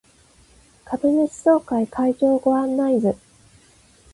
[0.83, 3.15] 株主総会会場ご案内図